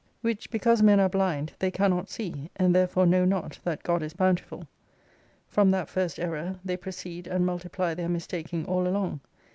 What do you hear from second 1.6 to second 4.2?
cannot see, and therefore know not that God is